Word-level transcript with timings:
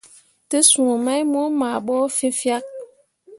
Te 0.49 0.59
suu 0.69 0.93
mai 1.05 1.21
mo 1.31 1.41
maa 1.59 1.77
ɓo 1.85 1.95
fẽefyak. 2.17 2.65